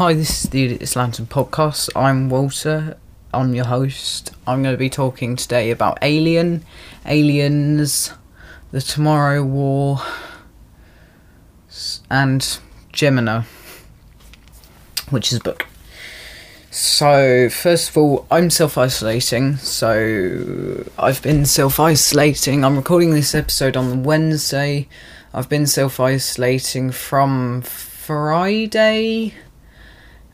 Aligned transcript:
Hi, 0.00 0.14
this 0.14 0.44
is 0.44 0.48
the 0.50 0.64
It's 0.76 0.96
Lantern 0.96 1.26
podcast. 1.26 1.90
I'm 1.94 2.30
Walter. 2.30 2.96
I'm 3.34 3.54
your 3.54 3.66
host. 3.66 4.32
I'm 4.46 4.62
going 4.62 4.72
to 4.72 4.78
be 4.78 4.88
talking 4.88 5.36
today 5.36 5.70
about 5.70 5.98
Alien, 6.00 6.64
Aliens, 7.04 8.14
the 8.70 8.80
Tomorrow 8.80 9.44
War, 9.44 10.00
and 12.10 12.40
Gemina, 12.94 13.44
which 15.10 15.32
is 15.32 15.38
a 15.38 15.42
book. 15.42 15.66
So, 16.70 17.50
first 17.50 17.90
of 17.90 17.98
all, 17.98 18.26
I'm 18.30 18.48
self 18.48 18.78
isolating. 18.78 19.56
So, 19.56 20.90
I've 20.98 21.20
been 21.20 21.44
self 21.44 21.78
isolating. 21.78 22.64
I'm 22.64 22.76
recording 22.76 23.10
this 23.10 23.34
episode 23.34 23.76
on 23.76 24.02
Wednesday. 24.02 24.88
I've 25.34 25.50
been 25.50 25.66
self 25.66 26.00
isolating 26.00 26.90
from 26.90 27.60
Friday. 27.60 29.34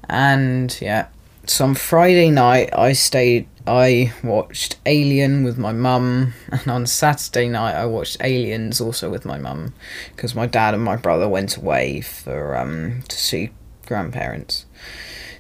And 0.09 0.77
yeah, 0.81 1.09
so 1.47 1.65
on 1.65 1.75
Friday 1.75 2.31
night, 2.31 2.71
I 2.77 2.93
stayed. 2.93 3.49
I 3.69 4.13
watched 4.23 4.77
Alien 4.87 5.43
with 5.43 5.59
my 5.59 5.73
mum, 5.73 6.35
and 6.53 6.69
on 6.69 6.87
Saturday 6.87 7.49
night, 7.49 7.75
I 7.75 7.87
watched 7.87 8.17
Aliens 8.21 8.81
also 8.81 9.11
with 9.11 9.25
my 9.25 9.39
mum, 9.39 9.75
because 10.15 10.35
my 10.35 10.47
dad 10.47 10.75
and 10.75 10.85
my 10.85 10.97
brother 10.97 11.29
went 11.29 11.57
away 11.57 12.01
for 12.01 12.57
um 12.57 13.03
to 13.09 13.17
see 13.17 13.51
grandparents. 13.87 14.67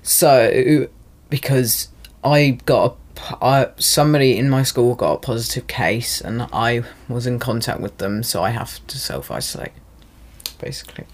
So, 0.02 0.88
because 1.30 1.88
I 2.22 2.58
got 2.64 2.96
a, 3.18 3.44
I, 3.44 3.70
somebody 3.78 4.36
in 4.36 4.48
my 4.48 4.62
school 4.62 4.94
got 4.94 5.12
a 5.14 5.18
positive 5.18 5.66
case, 5.66 6.20
and 6.20 6.42
I 6.52 6.82
was 7.08 7.26
in 7.26 7.38
contact 7.38 7.80
with 7.80 7.98
them, 7.98 8.22
so 8.22 8.42
I 8.42 8.50
have 8.50 8.84
to 8.86 8.98
self 8.98 9.30
isolate, 9.30 9.72
basically. 10.60 11.04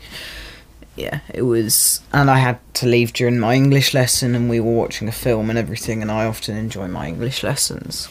Yeah, 0.95 1.21
it 1.33 1.43
was, 1.43 2.03
and 2.13 2.31
I 2.31 2.39
had 2.39 2.59
to 2.75 2.87
leave 2.87 3.15
during 3.15 3.39
my 3.39 3.55
English 3.55 3.95
lesson, 3.95 4.35
and 4.35 4.51
we 4.51 4.61
were 4.61 4.73
watching 4.73 5.09
a 5.09 5.13
film 5.13 5.49
and 5.49 5.59
everything, 5.59 6.03
and 6.03 6.11
I 6.11 6.27
often 6.27 6.57
enjoy 6.57 6.87
my 6.89 7.09
English 7.09 7.43
lessons. 7.43 8.09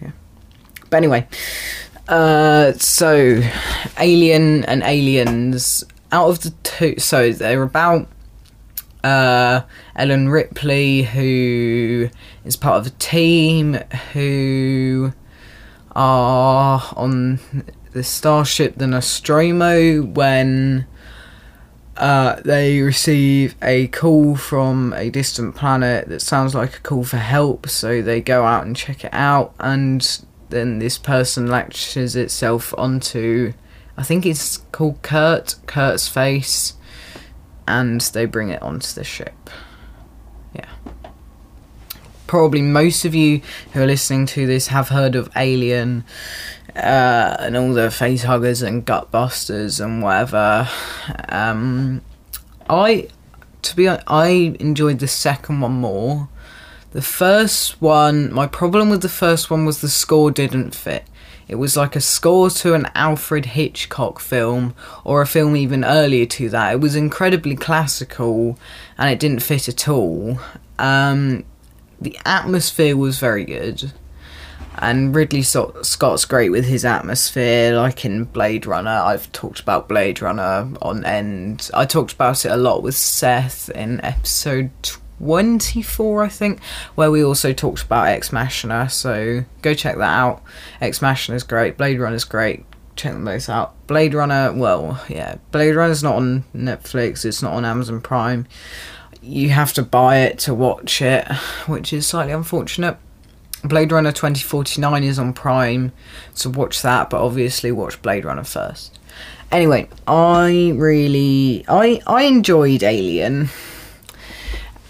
Yeah. 0.00 0.12
But 0.90 0.98
anyway, 0.98 1.26
uh, 2.08 2.72
so 2.74 3.42
Alien 3.98 4.64
and 4.66 4.82
Aliens, 4.84 5.84
out 6.12 6.28
of 6.28 6.42
the 6.42 6.50
two, 6.62 6.94
so 6.98 7.32
they're 7.32 7.62
about 7.62 8.08
uh, 9.02 9.62
Ellen 9.96 10.28
Ripley, 10.28 11.02
who 11.02 12.10
is 12.44 12.56
part 12.56 12.80
of 12.80 12.86
a 12.86 12.96
team 12.96 13.74
who 14.12 15.12
are 15.92 16.82
on 16.96 17.40
the 17.92 18.04
starship 18.04 18.76
the 18.76 18.86
Nostromo 18.86 20.02
when 20.02 20.86
uh, 22.00 22.40
they 22.46 22.80
receive 22.80 23.54
a 23.62 23.86
call 23.88 24.34
from 24.34 24.94
a 24.94 25.10
distant 25.10 25.54
planet 25.54 26.08
that 26.08 26.20
sounds 26.20 26.54
like 26.54 26.76
a 26.76 26.80
call 26.80 27.04
for 27.04 27.18
help, 27.18 27.68
so 27.68 28.00
they 28.00 28.22
go 28.22 28.44
out 28.44 28.64
and 28.64 28.74
check 28.74 29.04
it 29.04 29.12
out, 29.12 29.54
and 29.60 30.24
then 30.48 30.78
this 30.78 30.96
person 30.96 31.46
latches 31.46 32.16
itself 32.16 32.72
onto, 32.78 33.52
I 33.98 34.02
think 34.02 34.24
it's 34.24 34.56
called 34.72 35.02
Kurt, 35.02 35.56
Kurt's 35.66 36.08
face, 36.08 36.72
and 37.68 38.00
they 38.00 38.24
bring 38.24 38.48
it 38.48 38.62
onto 38.62 38.94
the 38.94 39.04
ship. 39.04 39.50
Yeah. 40.54 40.70
Probably 42.26 42.62
most 42.62 43.04
of 43.04 43.14
you 43.14 43.42
who 43.72 43.82
are 43.82 43.86
listening 43.86 44.24
to 44.26 44.46
this 44.46 44.68
have 44.68 44.88
heard 44.88 45.14
of 45.14 45.30
Alien 45.36 46.04
uh, 46.76 47.36
and 47.40 47.56
all 47.56 47.72
the 47.72 47.90
face 47.90 48.22
huggers 48.22 48.62
and 48.62 48.84
gut 48.84 49.10
busters 49.10 49.80
and 49.80 50.02
whatever. 50.02 50.68
Um, 51.28 52.02
I, 52.68 53.08
to 53.62 53.76
be 53.76 53.88
honest, 53.88 54.04
I 54.06 54.56
enjoyed 54.60 54.98
the 54.98 55.08
second 55.08 55.60
one 55.60 55.72
more. 55.72 56.28
The 56.92 57.02
first 57.02 57.80
one, 57.80 58.32
my 58.32 58.46
problem 58.46 58.90
with 58.90 59.02
the 59.02 59.08
first 59.08 59.50
one 59.50 59.64
was 59.64 59.80
the 59.80 59.88
score 59.88 60.30
didn't 60.30 60.74
fit. 60.74 61.04
It 61.46 61.56
was 61.56 61.76
like 61.76 61.96
a 61.96 62.00
score 62.00 62.48
to 62.50 62.74
an 62.74 62.88
Alfred 62.94 63.44
Hitchcock 63.46 64.20
film 64.20 64.74
or 65.04 65.20
a 65.20 65.26
film 65.26 65.56
even 65.56 65.84
earlier 65.84 66.26
to 66.26 66.48
that. 66.50 66.74
It 66.74 66.80
was 66.80 66.94
incredibly 66.94 67.56
classical 67.56 68.56
and 68.96 69.10
it 69.10 69.18
didn't 69.18 69.40
fit 69.40 69.68
at 69.68 69.88
all. 69.88 70.38
Um, 70.78 71.44
the 72.00 72.16
atmosphere 72.24 72.96
was 72.96 73.18
very 73.18 73.44
good 73.44 73.92
and 74.80 75.14
Ridley 75.14 75.42
Scott's 75.42 76.24
great 76.24 76.50
with 76.50 76.64
his 76.64 76.84
atmosphere, 76.84 77.76
like 77.76 78.04
in 78.04 78.24
Blade 78.24 78.66
Runner. 78.66 78.90
I've 78.90 79.30
talked 79.32 79.60
about 79.60 79.88
Blade 79.88 80.22
Runner 80.22 80.70
on 80.80 81.04
end. 81.04 81.70
I 81.74 81.84
talked 81.84 82.14
about 82.14 82.44
it 82.44 82.50
a 82.50 82.56
lot 82.56 82.82
with 82.82 82.96
Seth 82.96 83.68
in 83.70 84.02
episode 84.02 84.70
24, 85.20 86.24
I 86.24 86.28
think, 86.28 86.62
where 86.94 87.10
we 87.10 87.22
also 87.22 87.52
talked 87.52 87.82
about 87.82 88.08
Ex 88.08 88.32
Machina. 88.32 88.88
So 88.88 89.44
go 89.60 89.74
check 89.74 89.96
that 89.96 90.02
out. 90.02 90.42
Ex 90.80 91.02
Machina 91.02 91.36
is 91.36 91.42
great. 91.42 91.76
Blade 91.76 92.00
Runner 92.00 92.16
is 92.16 92.24
great. 92.24 92.64
Check 92.96 93.12
them 93.12 93.26
both 93.26 93.50
out. 93.50 93.74
Blade 93.86 94.14
Runner, 94.14 94.52
well, 94.54 95.04
yeah, 95.08 95.36
Blade 95.52 95.74
Runner's 95.74 96.02
not 96.02 96.16
on 96.16 96.44
Netflix. 96.54 97.24
It's 97.26 97.42
not 97.42 97.52
on 97.52 97.66
Amazon 97.66 98.00
Prime. 98.00 98.46
You 99.20 99.50
have 99.50 99.74
to 99.74 99.82
buy 99.82 100.20
it 100.20 100.38
to 100.40 100.54
watch 100.54 101.02
it, 101.02 101.30
which 101.66 101.92
is 101.92 102.06
slightly 102.06 102.32
unfortunate. 102.32 102.96
Blade 103.62 103.92
Runner 103.92 104.12
2049 104.12 105.04
is 105.04 105.18
on 105.18 105.32
Prime, 105.32 105.92
so 106.32 106.50
watch 106.50 106.80
that, 106.82 107.10
but 107.10 107.22
obviously 107.22 107.70
watch 107.70 108.00
Blade 108.00 108.24
Runner 108.24 108.44
first. 108.44 108.98
Anyway, 109.52 109.88
I 110.06 110.72
really 110.76 111.64
I 111.68 112.00
I 112.06 112.22
enjoyed 112.22 112.82
Alien. 112.82 113.48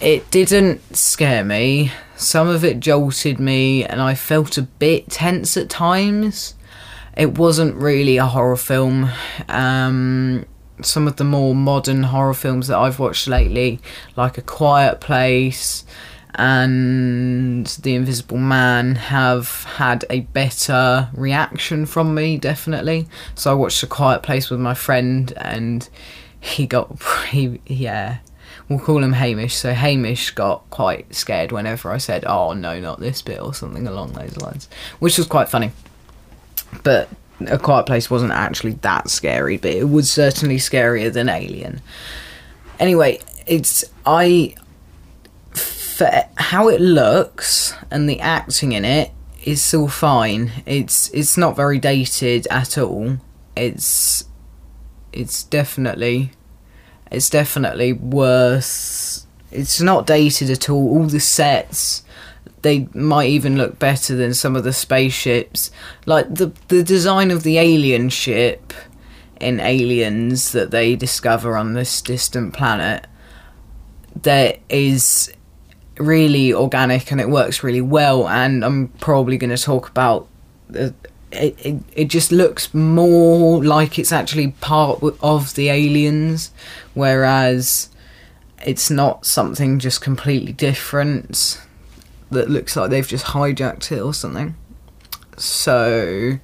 It 0.00 0.30
didn't 0.30 0.96
scare 0.96 1.44
me. 1.44 1.92
Some 2.16 2.48
of 2.48 2.64
it 2.64 2.80
jolted 2.80 3.40
me 3.40 3.84
and 3.84 4.00
I 4.00 4.14
felt 4.14 4.58
a 4.58 4.62
bit 4.62 5.10
tense 5.10 5.56
at 5.56 5.70
times. 5.70 6.54
It 7.16 7.38
wasn't 7.38 7.74
really 7.76 8.18
a 8.18 8.26
horror 8.26 8.56
film. 8.56 9.10
Um 9.48 10.44
some 10.82 11.06
of 11.06 11.16
the 11.16 11.24
more 11.24 11.54
modern 11.54 12.04
horror 12.04 12.34
films 12.34 12.68
that 12.68 12.78
I've 12.78 12.98
watched 12.98 13.28
lately, 13.28 13.80
like 14.16 14.38
A 14.38 14.42
Quiet 14.42 15.00
Place 15.00 15.84
and 16.34 17.66
The 17.66 17.94
Invisible 17.94 18.38
Man, 18.38 18.94
have 18.94 19.64
had 19.64 20.04
a 20.10 20.20
better 20.20 21.08
reaction 21.14 21.86
from 21.86 22.14
me, 22.14 22.36
definitely. 22.38 23.08
So 23.34 23.50
I 23.50 23.54
watched 23.54 23.82
A 23.82 23.86
Quiet 23.86 24.22
Place 24.22 24.50
with 24.50 24.60
my 24.60 24.74
friend, 24.74 25.32
and 25.36 25.88
he 26.40 26.66
got, 26.66 27.02
yeah, 27.66 28.18
we'll 28.68 28.78
call 28.78 29.02
him 29.02 29.12
Hamish. 29.12 29.54
So 29.54 29.72
Hamish 29.72 30.30
got 30.30 30.68
quite 30.70 31.14
scared 31.14 31.52
whenever 31.52 31.90
I 31.90 31.98
said, 31.98 32.24
oh 32.24 32.52
no, 32.52 32.80
not 32.80 33.00
this 33.00 33.22
bit, 33.22 33.40
or 33.40 33.52
something 33.52 33.86
along 33.86 34.12
those 34.12 34.36
lines, 34.36 34.68
which 34.98 35.18
was 35.18 35.26
quite 35.26 35.48
funny. 35.48 35.72
But 36.84 37.08
a 37.46 37.58
Quiet 37.58 37.86
Place 37.86 38.10
wasn't 38.10 38.32
actually 38.32 38.72
that 38.82 39.10
scary, 39.10 39.56
but 39.56 39.72
it 39.72 39.88
was 39.88 40.10
certainly 40.10 40.56
scarier 40.56 41.12
than 41.12 41.28
Alien. 41.28 41.80
Anyway, 42.78 43.20
it's 43.46 43.84
I 44.06 44.54
for 46.00 46.24
how 46.36 46.68
it 46.68 46.80
looks 46.80 47.74
and 47.90 48.08
the 48.08 48.20
acting 48.20 48.72
in 48.72 48.86
it 48.86 49.10
is 49.44 49.60
still 49.60 49.86
fine. 49.86 50.50
It's 50.64 51.10
it's 51.10 51.36
not 51.36 51.56
very 51.56 51.78
dated 51.78 52.46
at 52.50 52.78
all. 52.78 53.18
It's 53.54 54.24
it's 55.12 55.42
definitely 55.42 56.30
it's 57.10 57.28
definitely 57.28 57.92
worth 57.92 59.26
it's 59.50 59.78
not 59.82 60.06
dated 60.06 60.48
at 60.48 60.70
all. 60.70 60.88
All 60.88 61.04
the 61.04 61.20
sets 61.20 62.02
they 62.62 62.88
might 62.94 63.28
even 63.28 63.58
look 63.58 63.78
better 63.78 64.16
than 64.16 64.32
some 64.32 64.56
of 64.56 64.64
the 64.64 64.72
spaceships. 64.72 65.70
Like 66.06 66.34
the 66.34 66.50
the 66.68 66.82
design 66.82 67.30
of 67.30 67.42
the 67.42 67.58
alien 67.58 68.08
ship 68.08 68.72
in 69.38 69.60
Aliens 69.60 70.52
that 70.52 70.70
they 70.70 70.96
discover 70.96 71.58
on 71.58 71.74
this 71.74 72.00
distant 72.00 72.54
planet 72.54 73.06
that 74.22 74.60
is 74.70 75.30
really 76.00 76.52
organic 76.52 77.10
and 77.12 77.20
it 77.20 77.28
works 77.28 77.62
really 77.62 77.80
well 77.80 78.28
and 78.28 78.64
I'm 78.64 78.88
probably 79.00 79.36
going 79.36 79.54
to 79.54 79.62
talk 79.62 79.88
about 79.88 80.26
the 80.68 80.94
it, 81.32 81.54
it, 81.64 81.82
it 81.92 82.04
just 82.06 82.32
looks 82.32 82.74
more 82.74 83.64
like 83.64 83.98
it's 84.00 84.10
actually 84.10 84.48
part 84.60 85.00
of 85.22 85.54
the 85.54 85.68
aliens 85.68 86.50
whereas 86.94 87.88
it's 88.64 88.90
not 88.90 89.24
something 89.24 89.78
just 89.78 90.00
completely 90.00 90.52
different 90.52 91.60
that 92.30 92.50
looks 92.50 92.76
like 92.76 92.90
they've 92.90 93.06
just 93.06 93.26
hijacked 93.26 93.92
it 93.92 94.00
or 94.00 94.14
something. 94.14 94.54
So, 95.36 96.38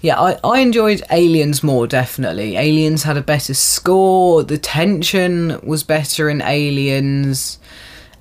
yeah, 0.00 0.20
I, 0.20 0.38
I 0.44 0.60
enjoyed 0.60 1.02
Aliens 1.10 1.62
more, 1.62 1.86
definitely. 1.86 2.56
Aliens 2.56 3.02
had 3.02 3.16
a 3.16 3.22
better 3.22 3.54
score, 3.54 4.42
the 4.42 4.58
tension 4.58 5.60
was 5.62 5.82
better 5.82 6.30
in 6.30 6.40
Aliens, 6.40 7.58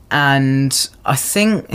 and 0.09 0.89
I 1.05 1.15
think 1.15 1.69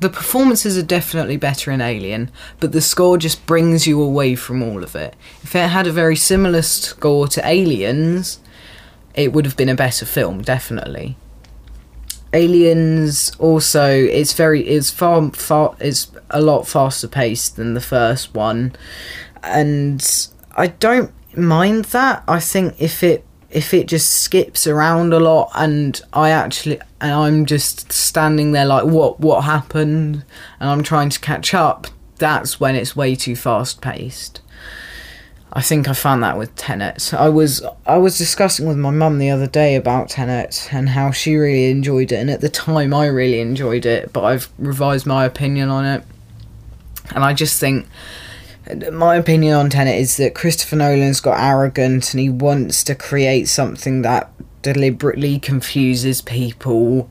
the 0.00 0.08
performances 0.08 0.78
are 0.78 0.82
definitely 0.82 1.36
better 1.36 1.72
in 1.72 1.80
Alien, 1.80 2.30
but 2.60 2.72
the 2.72 2.80
score 2.80 3.18
just 3.18 3.46
brings 3.46 3.86
you 3.86 4.00
away 4.00 4.36
from 4.36 4.62
all 4.62 4.84
of 4.84 4.94
it. 4.94 5.16
If 5.42 5.56
it 5.56 5.68
had 5.68 5.86
a 5.86 5.92
very 5.92 6.16
similar 6.16 6.62
score 6.62 7.26
to 7.28 7.46
Aliens, 7.46 8.38
it 9.14 9.32
would 9.32 9.44
have 9.44 9.56
been 9.56 9.68
a 9.68 9.74
better 9.74 10.06
film, 10.06 10.42
definitely. 10.42 11.16
Aliens 12.32 13.30
also 13.38 13.88
it's 13.88 14.32
very 14.32 14.62
it's 14.66 14.90
far 14.90 15.30
far 15.30 15.76
it's 15.78 16.10
a 16.30 16.40
lot 16.40 16.66
faster 16.66 17.06
paced 17.06 17.54
than 17.54 17.74
the 17.74 17.80
first 17.80 18.34
one, 18.34 18.74
and 19.42 20.28
I 20.56 20.66
don't 20.68 21.12
mind 21.36 21.86
that. 21.86 22.24
I 22.26 22.40
think 22.40 22.74
if 22.80 23.04
it 23.04 23.24
if 23.54 23.72
it 23.72 23.86
just 23.86 24.12
skips 24.12 24.66
around 24.66 25.14
a 25.14 25.20
lot 25.20 25.50
and 25.54 26.02
I 26.12 26.30
actually 26.30 26.80
and 27.00 27.12
I'm 27.12 27.46
just 27.46 27.92
standing 27.92 28.50
there 28.50 28.66
like 28.66 28.84
what 28.84 29.20
what 29.20 29.42
happened 29.44 30.24
and 30.58 30.68
I'm 30.68 30.82
trying 30.82 31.08
to 31.10 31.20
catch 31.20 31.54
up, 31.54 31.86
that's 32.18 32.58
when 32.58 32.74
it's 32.74 32.96
way 32.96 33.14
too 33.14 33.36
fast 33.36 33.80
paced. 33.80 34.40
I 35.52 35.62
think 35.62 35.86
I 35.86 35.92
found 35.92 36.24
that 36.24 36.36
with 36.36 36.54
Tenet. 36.56 37.14
I 37.14 37.28
was 37.28 37.64
I 37.86 37.96
was 37.96 38.18
discussing 38.18 38.66
with 38.66 38.76
my 38.76 38.90
mum 38.90 39.18
the 39.18 39.30
other 39.30 39.46
day 39.46 39.76
about 39.76 40.08
Tenet 40.08 40.68
and 40.72 40.88
how 40.88 41.12
she 41.12 41.36
really 41.36 41.70
enjoyed 41.70 42.10
it, 42.10 42.16
and 42.16 42.28
at 42.28 42.40
the 42.40 42.48
time 42.48 42.92
I 42.92 43.06
really 43.06 43.38
enjoyed 43.38 43.86
it, 43.86 44.12
but 44.12 44.24
I've 44.24 44.48
revised 44.58 45.06
my 45.06 45.24
opinion 45.24 45.68
on 45.68 45.84
it, 45.84 46.02
and 47.14 47.22
I 47.22 47.34
just 47.34 47.60
think 47.60 47.86
my 48.92 49.16
opinion 49.16 49.54
on 49.54 49.70
Tenet 49.70 49.98
is 49.98 50.16
that 50.16 50.34
Christopher 50.34 50.76
Nolan's 50.76 51.20
got 51.20 51.38
arrogant 51.38 52.12
and 52.12 52.20
he 52.20 52.30
wants 52.30 52.82
to 52.84 52.94
create 52.94 53.48
something 53.48 54.02
that 54.02 54.30
deliberately 54.62 55.38
confuses 55.38 56.22
people 56.22 57.08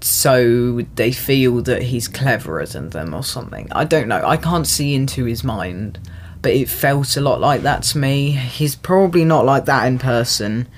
so 0.00 0.82
they 0.96 1.12
feel 1.12 1.62
that 1.62 1.84
he's 1.84 2.08
cleverer 2.08 2.66
than 2.66 2.90
them 2.90 3.14
or 3.14 3.22
something. 3.22 3.68
I 3.72 3.84
don't 3.84 4.08
know. 4.08 4.22
I 4.26 4.36
can't 4.36 4.66
see 4.66 4.94
into 4.94 5.24
his 5.24 5.42
mind 5.42 5.98
but 6.42 6.52
it 6.52 6.68
felt 6.68 7.16
a 7.16 7.20
lot 7.20 7.40
like 7.40 7.62
that 7.62 7.84
to 7.84 7.98
me. 7.98 8.32
He's 8.32 8.74
probably 8.74 9.24
not 9.24 9.46
like 9.46 9.64
that 9.66 9.86
in 9.86 9.98
person, 9.98 10.68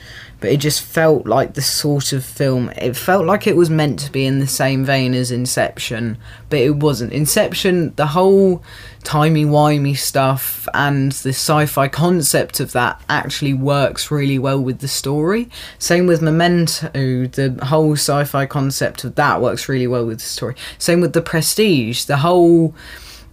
but 0.45 0.53
it 0.53 0.61
just 0.61 0.83
felt 0.83 1.27
like 1.27 1.55
the 1.55 1.63
sort 1.63 2.13
of 2.13 2.23
film. 2.23 2.69
It 2.77 2.99
felt 2.99 3.25
like 3.25 3.47
it 3.47 3.57
was 3.57 3.71
meant 3.71 3.99
to 4.01 4.13
be 4.13 4.27
in 4.27 4.41
the 4.41 4.47
same 4.47 4.85
vein 4.85 5.15
as 5.15 5.31
Inception, 5.31 6.19
but 6.51 6.59
it 6.59 6.77
wasn't. 6.77 7.15
Inception, 7.15 7.95
the 7.95 8.09
whole 8.09 8.63
timey-wimey 9.05 9.97
stuff 9.97 10.69
and 10.75 11.13
the 11.13 11.31
sci-fi 11.31 11.89
concept 11.89 12.61
of 12.61 12.73
that 12.73 13.01
actually 13.09 13.55
works 13.55 14.11
really 14.11 14.39
well 14.39 14.61
with 14.61 14.81
the 14.81 14.89
story. 14.89 15.49
Same 15.79 16.07
with 16.07 16.21
Memento, 16.21 16.91
the 16.93 17.59
whole 17.63 17.93
sci-fi 17.93 18.45
concept 18.45 19.03
of 19.05 19.15
that 19.15 19.41
works 19.41 19.67
really 19.67 19.87
well 19.87 20.05
with 20.05 20.19
the 20.19 20.27
story. 20.27 20.57
Same 20.77 21.01
with 21.01 21.15
The 21.15 21.23
Prestige, 21.23 22.05
the 22.05 22.19
whole 22.19 22.75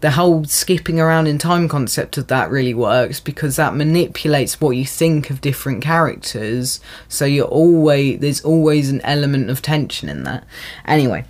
the 0.02 0.12
whole 0.12 0.44
skipping 0.46 1.00
around 1.00 1.28
in 1.28 1.38
time 1.38 1.68
concept 1.68 2.18
of 2.18 2.28
that 2.28 2.52
really 2.52 2.74
works 2.74 3.20
because 3.20 3.56
that 3.56 3.76
manipulates 3.76 4.60
what 4.60 4.72
you 4.72 4.86
think 4.86 5.30
of 5.30 5.42
different 5.42 5.82
characters. 5.84 6.80
So 7.08 7.26
you're 7.26 7.46
always 7.46 8.20
there's 8.20 8.42
always 8.42 8.90
an 8.90 9.02
element 9.02 9.50
of 9.50 9.62
tension 9.62 10.10
in 10.10 10.24
that. 10.24 10.44
Anyway 10.86 11.26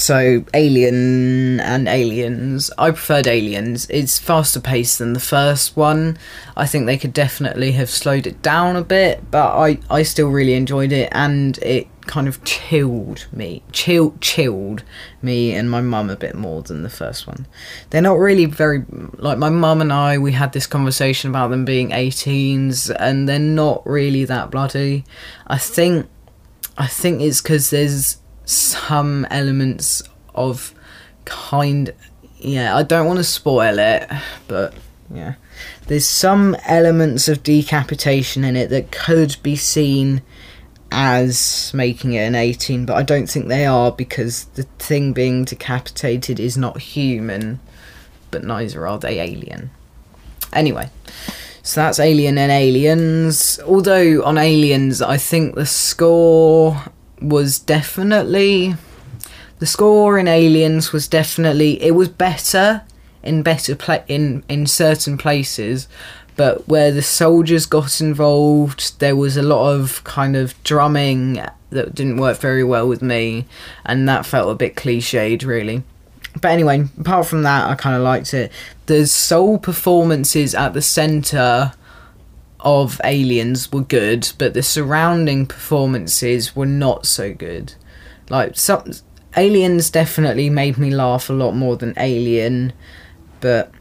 so 0.00 0.42
alien 0.54 1.60
and 1.60 1.86
aliens 1.86 2.70
i 2.78 2.90
preferred 2.90 3.26
aliens. 3.26 3.86
It's 3.90 4.18
faster 4.18 4.60
paced 4.60 4.98
than 4.98 5.12
the 5.12 5.20
first 5.20 5.76
one. 5.76 6.16
I 6.56 6.66
think 6.66 6.86
they 6.86 6.96
could 6.96 7.12
definitely 7.12 7.72
have 7.72 7.90
slowed 7.90 8.26
it 8.26 8.40
down 8.42 8.76
a 8.76 8.82
bit 8.82 9.30
but 9.30 9.54
i 9.56 9.78
i 9.90 10.02
still 10.02 10.28
really 10.28 10.54
enjoyed 10.54 10.92
it 10.92 11.08
and 11.12 11.58
it 11.58 11.86
kind 12.06 12.26
of 12.26 12.42
chilled 12.44 13.26
me, 13.32 13.62
chill, 13.72 14.14
chilled 14.20 14.82
me 15.22 15.52
and 15.52 15.70
my 15.70 15.80
mum 15.80 16.10
a 16.10 16.16
bit 16.16 16.34
more 16.34 16.62
than 16.62 16.82
the 16.82 16.90
first 16.90 17.26
one. 17.26 17.46
They're 17.90 18.02
not 18.02 18.18
really 18.18 18.46
very 18.46 18.84
like 19.16 19.38
my 19.38 19.50
mum 19.50 19.80
and 19.80 19.92
I. 19.92 20.18
We 20.18 20.32
had 20.32 20.52
this 20.52 20.66
conversation 20.66 21.30
about 21.30 21.50
them 21.50 21.64
being 21.64 21.90
18s, 21.90 22.94
and 22.98 23.28
they're 23.28 23.38
not 23.38 23.86
really 23.86 24.24
that 24.24 24.50
bloody. 24.50 25.04
I 25.46 25.58
think, 25.58 26.08
I 26.78 26.86
think 26.86 27.20
it's 27.20 27.40
because 27.40 27.70
there's 27.70 28.18
some 28.44 29.26
elements 29.30 30.02
of 30.34 30.74
kind. 31.24 31.92
Yeah, 32.38 32.76
I 32.76 32.82
don't 32.82 33.06
want 33.06 33.18
to 33.18 33.24
spoil 33.24 33.78
it, 33.78 34.10
but 34.48 34.74
yeah, 35.12 35.34
there's 35.86 36.06
some 36.06 36.56
elements 36.66 37.28
of 37.28 37.42
decapitation 37.42 38.44
in 38.44 38.56
it 38.56 38.70
that 38.70 38.90
could 38.90 39.36
be 39.42 39.56
seen 39.56 40.22
as 40.90 41.70
making 41.74 42.12
it 42.14 42.20
an 42.20 42.34
18, 42.34 42.86
but 42.86 42.96
I 42.96 43.02
don't 43.02 43.28
think 43.28 43.46
they 43.46 43.66
are 43.66 43.92
because 43.92 44.44
the 44.54 44.64
thing 44.78 45.12
being 45.12 45.44
decapitated 45.44 46.40
is 46.40 46.56
not 46.56 46.80
human, 46.80 47.60
but 48.30 48.44
neither 48.44 48.86
are 48.86 48.98
they 48.98 49.20
alien. 49.20 49.70
Anyway, 50.52 50.90
so 51.62 51.80
that's 51.80 52.00
Alien 52.00 52.38
and 52.38 52.50
Aliens. 52.50 53.60
Although 53.64 54.24
on 54.24 54.38
Aliens, 54.38 55.02
I 55.02 55.16
think 55.16 55.54
the 55.54 55.66
score 55.66 56.82
was 57.20 57.58
definitely. 57.58 58.74
The 59.58 59.66
score 59.66 60.18
in 60.18 60.26
Aliens 60.26 60.92
was 60.92 61.06
definitely. 61.06 61.82
It 61.82 61.92
was 61.92 62.08
better 62.08 62.82
in 63.22 63.42
better 63.42 63.76
pla- 63.76 64.04
in 64.08 64.42
in 64.48 64.66
certain 64.66 65.18
places, 65.18 65.86
but 66.36 66.66
where 66.68 66.90
the 66.90 67.02
soldiers 67.02 67.66
got 67.66 68.00
involved, 68.00 68.98
there 69.00 69.16
was 69.16 69.36
a 69.36 69.42
lot 69.42 69.72
of 69.72 70.02
kind 70.04 70.36
of 70.36 70.60
drumming 70.64 71.40
that 71.70 71.94
didn't 71.94 72.16
work 72.16 72.38
very 72.38 72.64
well 72.64 72.88
with 72.88 73.02
me, 73.02 73.46
and 73.84 74.08
that 74.08 74.26
felt 74.26 74.50
a 74.50 74.54
bit 74.54 74.76
cliched, 74.76 75.44
really. 75.44 75.82
But 76.40 76.52
anyway, 76.52 76.84
apart 76.98 77.26
from 77.26 77.42
that, 77.42 77.68
I 77.68 77.74
kind 77.74 77.96
of 77.96 78.02
liked 78.02 78.32
it. 78.34 78.52
The 78.86 79.06
soul 79.06 79.58
performances 79.58 80.54
at 80.54 80.74
the 80.74 80.82
centre 80.82 81.72
of 82.60 83.00
Aliens 83.04 83.72
were 83.72 83.82
good, 83.82 84.32
but 84.38 84.54
the 84.54 84.62
surrounding 84.62 85.46
performances 85.46 86.54
were 86.54 86.66
not 86.66 87.06
so 87.06 87.32
good. 87.32 87.74
Like 88.28 88.56
some 88.56 88.92
Aliens 89.36 89.90
definitely 89.90 90.50
made 90.50 90.78
me 90.78 90.90
laugh 90.90 91.30
a 91.30 91.32
lot 91.32 91.52
more 91.52 91.76
than 91.76 91.94
Alien, 91.96 92.72
but 93.40 93.72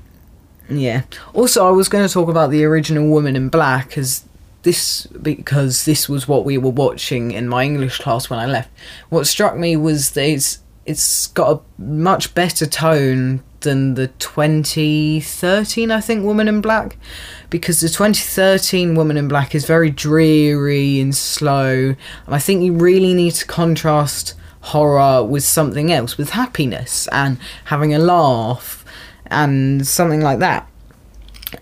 yeah. 0.69 1.03
Also, 1.33 1.67
I 1.67 1.71
was 1.71 1.89
going 1.89 2.07
to 2.07 2.13
talk 2.13 2.29
about 2.29 2.51
the 2.51 2.63
original 2.63 3.07
Woman 3.07 3.35
in 3.35 3.49
Black 3.49 3.97
as 3.97 4.23
this 4.63 5.05
because 5.07 5.85
this 5.85 6.09
was 6.09 6.27
what 6.27 6.45
we 6.45 6.57
were 6.57 6.69
watching 6.69 7.31
in 7.31 7.47
my 7.47 7.63
English 7.63 7.99
class 7.99 8.29
when 8.29 8.39
I 8.39 8.45
left. 8.45 8.69
What 9.09 9.27
struck 9.27 9.55
me 9.57 9.75
was 9.75 10.11
that 10.11 10.25
it's, 10.25 10.59
it's 10.85 11.27
got 11.27 11.51
a 11.57 11.81
much 11.81 12.35
better 12.35 12.65
tone 12.65 13.43
than 13.61 13.95
the 13.95 14.07
2013 14.07 15.91
I 15.91 15.99
think 15.99 16.23
Woman 16.23 16.47
in 16.47 16.61
Black 16.61 16.97
because 17.49 17.81
the 17.81 17.89
2013 17.89 18.95
Woman 18.95 19.17
in 19.17 19.27
Black 19.27 19.53
is 19.53 19.65
very 19.65 19.89
dreary 19.89 21.01
and 21.01 21.13
slow 21.13 21.95
and 22.25 22.35
I 22.35 22.39
think 22.39 22.63
you 22.63 22.71
really 22.73 23.13
need 23.13 23.33
to 23.33 23.45
contrast 23.45 24.33
horror 24.61 25.23
with 25.23 25.43
something 25.43 25.91
else 25.91 26.17
with 26.17 26.31
happiness 26.31 27.07
and 27.11 27.37
having 27.65 27.93
a 27.93 27.99
laugh 27.99 28.78
and 29.29 29.85
something 29.85 30.21
like 30.21 30.39
that. 30.39 30.69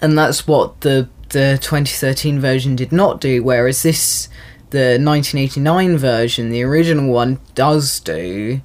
And 0.01 0.17
that's 0.17 0.47
what 0.47 0.81
the 0.81 1.09
the 1.29 1.59
2013 1.61 2.39
version 2.39 2.75
did 2.75 2.91
not 2.91 3.19
do, 3.19 3.43
whereas 3.43 3.83
this 3.83 4.29
the 4.69 4.99
1989 4.99 5.97
version, 5.97 6.49
the 6.49 6.63
original 6.63 7.11
one, 7.11 7.39
does 7.55 7.99
do 7.99 8.61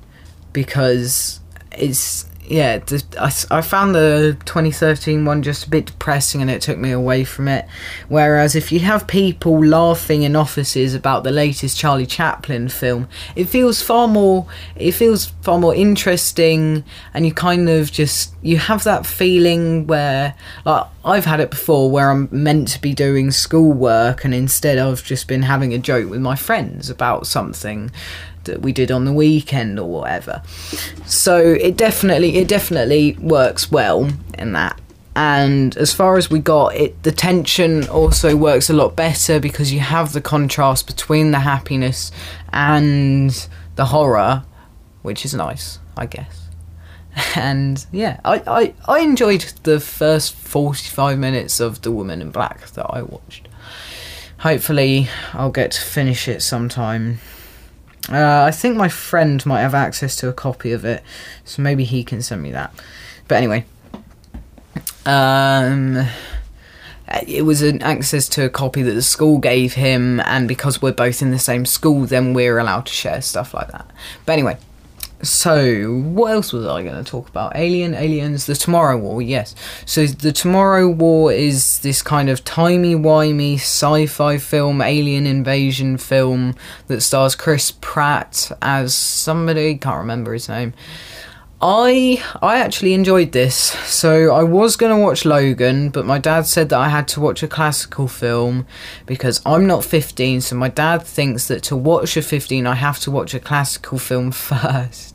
because 0.53 1.41
it's 1.73 2.27
yeah, 2.45 2.81
I, 3.19 3.33
I 3.51 3.61
found 3.61 3.95
the 3.95 4.37
2013 4.47 5.25
one 5.25 5.43
just 5.43 5.67
a 5.67 5.71
bit 5.71 5.87
depressing 5.87 6.43
and 6.43 6.51
it 6.51 6.61
took 6.61 6.77
me 6.77 6.91
away 6.91 7.23
from 7.23 7.47
it. 7.47 7.67
Whereas 8.09 8.57
if 8.57 8.73
you 8.73 8.81
have 8.81 9.07
people 9.07 9.65
laughing 9.65 10.25
in 10.25 10.35
offices 10.35 10.93
about 10.93 11.23
the 11.23 11.31
latest 11.31 11.79
Charlie 11.79 12.07
Chaplin 12.07 12.69
film, 12.69 13.09
it 13.37 13.45
feels 13.45 13.81
far 13.81 14.09
more 14.09 14.47
it 14.75 14.93
feels 14.93 15.27
far 15.43 15.59
more 15.59 15.75
interesting 15.75 16.85
and 17.15 17.25
you 17.25 17.33
kind 17.33 17.69
of 17.69 17.93
just 17.93 18.35
you 18.43 18.59
have 18.59 18.83
that 18.85 19.07
feeling 19.07 19.87
where 19.87 20.35
like 20.65 20.87
I've 21.05 21.25
had 21.25 21.39
it 21.39 21.51
before 21.51 21.91
where 21.91 22.11
I'm 22.11 22.29
meant 22.33 22.69
to 22.69 22.81
be 22.81 22.93
doing 22.93 23.31
schoolwork 23.31 24.25
and 24.25 24.35
instead 24.35 24.79
I've 24.79 25.05
just 25.05 25.29
been 25.29 25.43
having 25.43 25.73
a 25.75 25.79
joke 25.79 26.11
with 26.11 26.21
my 26.21 26.35
friends 26.35 26.91
about 26.91 27.27
something 27.27 27.93
that 28.45 28.63
we 28.63 28.73
did 28.73 28.91
on 28.91 29.05
the 29.05 29.13
weekend 29.13 29.79
or 29.79 29.89
whatever. 29.89 30.43
So 31.07 31.39
it 31.39 31.77
definitely 31.77 32.37
it 32.37 32.49
definitely 32.49 33.17
works 33.21 33.71
well 33.71 34.11
in 34.39 34.53
that. 34.53 34.81
And 35.15 35.77
as 35.77 35.93
far 35.93 36.17
as 36.17 36.31
we 36.31 36.39
got 36.39 36.75
it, 36.75 37.03
the 37.03 37.13
tension 37.13 37.87
also 37.89 38.35
works 38.35 38.71
a 38.71 38.73
lot 38.73 38.97
better 38.97 39.39
because 39.39 39.73
you 39.73 39.81
have 39.81 40.13
the 40.13 40.23
contrast 40.23 40.87
between 40.87 41.33
the 41.33 41.41
happiness 41.41 42.11
and 42.51 43.49
the 43.77 43.87
horror, 43.87 44.45
which 45.03 45.25
is 45.25 45.35
nice, 45.35 45.79
I 45.97 46.07
guess. 46.07 46.39
And 47.37 47.85
yeah, 47.93 48.21
I, 48.25 48.43
I, 48.47 48.75
I 48.89 49.01
enjoyed 49.01 49.43
the 49.65 49.81
first 49.81 50.35
45 50.35 51.19
minutes 51.19 51.61
of 51.61 51.83
The 51.83 51.93
Woman 51.93 52.23
in 52.23 52.31
Black 52.31 52.67
that 52.71 52.87
I 52.89 53.03
watched. 53.03 53.49
Hopefully, 54.39 55.09
I'll 55.35 55.51
get 55.51 55.73
to 55.73 55.81
finish 55.83 56.27
it 56.27 56.41
sometime 56.41 57.19
uh, 58.09 58.45
I 58.47 58.51
think 58.51 58.77
my 58.77 58.89
friend 58.89 59.45
might 59.47 59.61
have 59.61 59.75
access 59.75 60.17
to 60.17 60.29
a 60.29 60.33
copy 60.33 60.73
of 60.73 60.85
it, 60.85 61.03
so 61.45 61.63
maybe 61.63 61.85
he 61.85 62.03
can 62.03 62.23
send 62.23 62.43
me 62.43 62.51
that. 62.53 62.75
But 63.29 63.37
anyway, 63.37 63.65
um, 65.07 66.07
it 67.27 67.43
was 67.43 67.63
an 67.63 67.83
access 67.83 68.29
to 68.31 68.45
a 68.45 68.51
copy 68.51 68.83
that 68.83 68.93
the 68.93 69.03
school 69.03 69.39
gave 69.39 69.75
him, 69.75 70.21
and 70.21 70.49
because 70.49 70.83
we're 70.83 70.93
both 70.93 71.23
in 71.23 71.31
the 71.31 71.39
same 71.39 71.65
school, 71.65 72.07
then 72.07 72.35
we're 72.35 72.59
allowed 72.59 72.87
to 72.87 72.93
share 72.93 73.23
stuff 73.23 73.55
like 73.55 73.71
that. 73.71 73.91
But 74.27 74.33
anyway, 74.33 74.59
so 75.23 76.01
what 76.01 76.33
else 76.33 76.53
was 76.53 76.67
I 76.67 76.83
going 76.83 77.03
to 77.03 77.09
talk 77.09 77.29
about? 77.29 77.55
Alien, 77.55 77.95
Aliens, 77.95 78.47
the 78.47 78.57
Tomorrow 78.57 78.99
War. 78.99 79.23
Yes. 79.23 79.55
So 79.87 80.07
the 80.07 80.33
Tomorrow 80.33 80.89
War 80.89 81.33
is 81.33 81.79
this 81.81 82.03
kind 82.03 82.29
of 82.29 82.45
timey 82.45 82.95
wimey 82.95 83.55
sci-fi 83.55 84.39
film, 84.39 84.83
alien 84.83 85.27
invasion 85.27 85.97
film 85.97 86.55
that 86.89 87.03
stars 87.03 87.37
Chris 87.37 87.73
Pratt 87.81 88.51
as 88.61 88.95
somebody 88.95 89.77
can't 89.77 89.99
remember 89.99 90.33
his 90.33 90.49
name. 90.49 90.75
I 91.65 92.21
I 92.43 92.59
actually 92.59 92.93
enjoyed 92.93 93.31
this. 93.31 93.57
So 93.57 94.35
I 94.35 94.43
was 94.43 94.77
going 94.77 94.95
to 94.95 95.01
watch 95.01 95.25
Logan, 95.25 95.91
but 95.91 96.05
my 96.05 96.19
dad 96.19 96.47
said 96.47 96.71
that 96.71 96.79
I 96.79 96.89
had 96.89 97.07
to 97.09 97.21
watch 97.21 97.45
a 97.45 97.49
classical 97.49 98.09
film 98.09 98.67
because 99.07 99.41
I'm 99.47 99.65
not 99.69 99.85
15, 99.85 100.41
so 100.41 100.57
my 100.57 100.69
dad 100.69 101.03
thinks 101.05 101.47
that 101.47 101.63
to 101.65 101.77
watch 101.77 102.17
a 102.17 102.23
15 102.23 102.67
I 102.67 102.75
have 102.75 102.99
to 103.01 103.13
watch 103.13 103.33
a 103.33 103.39
classical 103.39 103.99
film 103.99 104.33
first, 104.33 105.12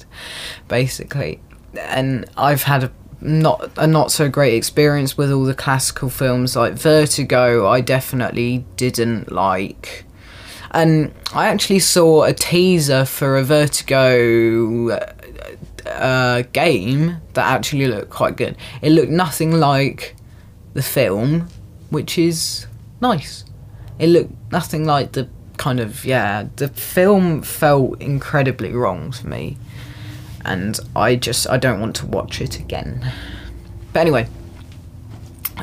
basically. 0.67 1.39
And 1.77 2.25
I've 2.38 2.63
had 2.63 2.86
a 2.86 2.91
not 3.19 3.71
a 3.77 3.88
not 3.88 4.12
so 4.12 4.29
great 4.29 4.53
experience 4.53 5.17
with 5.17 5.31
all 5.31 5.43
the 5.43 5.53
classical 5.53 6.09
films 6.09 6.55
like 6.55 6.74
Vertigo. 6.74 7.67
I 7.67 7.81
definitely 7.81 8.65
didn't 8.75 9.31
like. 9.31 10.05
And 10.71 11.13
I 11.33 11.47
actually 11.47 11.79
saw 11.79 12.24
a 12.24 12.33
teaser 12.33 13.05
for 13.05 13.38
a 13.38 13.43
Vertigo 13.43 14.89
uh, 15.86 16.43
game 16.53 17.17
that 17.33 17.45
actually 17.45 17.88
looked 17.88 18.09
quite 18.09 18.36
good. 18.36 18.55
It 18.81 18.91
looked 18.91 19.09
nothing 19.09 19.59
like 19.59 20.15
the 20.74 20.83
film, 20.83 21.47
which 21.89 22.17
is 22.17 22.67
nice. 23.01 23.45
It 23.97 24.07
looked 24.07 24.33
nothing 24.51 24.86
like 24.86 25.13
the 25.13 25.29
kind 25.57 25.79
of 25.79 26.05
yeah. 26.05 26.47
The 26.57 26.67
film 26.67 27.41
felt 27.41 28.00
incredibly 28.01 28.74
wrong 28.74 29.12
to 29.12 29.27
me, 29.27 29.57
and 30.47 30.79
I 30.95 31.15
just 31.15 31.49
I 31.49 31.57
don't 31.57 31.79
want 31.79 31.95
to 31.97 32.05
watch 32.05 32.41
it 32.41 32.59
again. 32.59 33.11
But 33.93 33.99
anyway, 33.99 34.27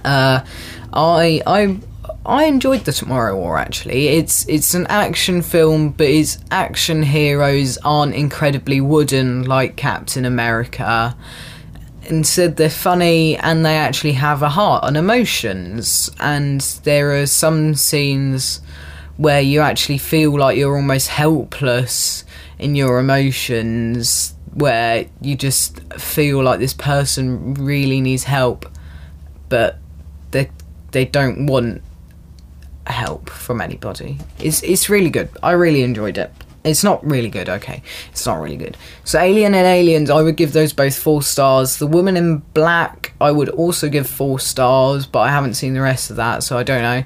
uh, 0.05 0.45
I 0.93 1.43
I 1.47 1.79
I 2.27 2.45
enjoyed 2.45 2.85
the 2.85 2.93
Tomorrow 2.93 3.37
War 3.37 3.59
actually. 3.59 4.09
It's 4.09 4.49
it's 4.49 4.75
an 4.75 4.87
action 4.87 5.43
film, 5.43 5.91
but 5.91 6.07
its 6.07 6.39
action 6.51 7.03
heroes 7.03 7.79
aren't 7.85 8.15
incredibly 8.15 8.81
wooden 8.81 9.45
like 9.45 9.77
Captain 9.77 10.25
America. 10.25 11.17
Instead, 12.07 12.57
they're 12.57 12.69
funny 12.69 13.37
and 13.39 13.65
they 13.65 13.77
actually 13.77 14.13
have 14.13 14.43
a 14.43 14.51
heart 14.51 14.85
and 14.87 14.97
emotions. 14.97 16.11
And 16.21 16.61
there 16.85 17.19
are 17.19 17.27
some 17.27 17.75
scenes 17.75 18.61
where 19.17 19.41
you 19.41 19.61
actually 19.61 19.99
feel 19.99 20.39
like 20.39 20.59
you're 20.59 20.77
almost 20.77 21.09
helpless 21.09 22.25
in 22.59 22.75
your 22.75 22.99
emotions, 22.99 24.34
where 24.55 25.07
you 25.21 25.37
just 25.37 25.81
feel 25.95 26.43
like 26.43 26.61
this 26.61 26.75
person 26.75 27.55
really 27.55 28.01
needs 28.01 28.25
help, 28.25 28.67
but 29.49 29.79
they 30.31 30.51
they 30.93 31.05
don't 31.05 31.47
want 31.47 31.83
help 32.87 33.31
from 33.31 33.61
anybody. 33.61 34.19
It's 34.39 34.63
it's 34.63 34.89
really 34.89 35.11
good. 35.11 35.29
I 35.43 35.53
really 35.53 35.83
enjoyed 35.83 36.19
it. 36.19 36.33
It's 36.65 36.83
not 36.83 37.05
really 37.05 37.29
good, 37.29 37.51
okay. 37.51 37.83
It's 38.11 38.25
not 38.25 38.41
really 38.41 38.57
good. 38.57 38.79
So 39.05 39.19
Alien 39.21 39.55
and 39.55 39.67
Aliens, 39.67 40.09
I 40.09 40.23
would 40.23 40.37
give 40.37 40.55
those 40.55 40.73
both 40.73 40.97
four 40.97 41.23
stars. 41.23 41.77
The 41.77 41.87
Woman 41.87 42.17
in 42.17 42.39
Black, 42.55 43.13
I 43.21 43.33
would 43.33 43.51
also 43.51 43.91
give 43.91 44.09
four 44.09 44.41
stars, 44.41 45.05
but 45.05 45.21
I 45.21 45.29
haven't 45.29 45.55
seen 45.55 45.75
the 45.75 45.83
rest 45.83 46.09
of 46.09 46.17
that, 46.17 46.43
so 46.43 46.57
I 46.57 46.63
don't 46.63 46.81
know. 46.81 47.05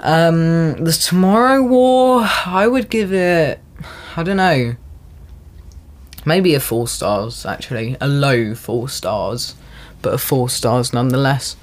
Um, 0.00 0.82
the 0.82 0.92
Tomorrow 0.92 1.62
War, 1.62 2.26
I 2.46 2.66
would 2.66 2.88
give 2.88 3.12
it 3.12 3.60
I 4.16 4.22
don't 4.22 4.38
know. 4.38 4.76
Maybe 6.26 6.54
a 6.54 6.60
four 6.60 6.88
stars, 6.88 7.46
actually. 7.46 7.96
A 8.00 8.08
low 8.08 8.54
four 8.54 8.88
stars 8.88 9.54
but 10.02 10.14
a 10.14 10.18
four 10.18 10.48
stars 10.48 10.92
nonetheless. 10.92 11.56